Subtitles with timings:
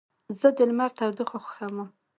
[0.39, 1.87] زه د لمر تودوخه خوښوم.